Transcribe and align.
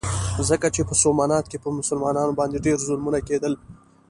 ځکه 0.49 0.67
چې 0.75 0.81
په 0.89 0.93
سومنات 1.03 1.45
کې 1.51 1.57
په 1.63 1.69
مسلمانانو 1.79 2.37
باندې 2.39 2.63
ډېر 2.65 2.77
ظلمونه 2.87 3.19
کېدل. 3.27 3.53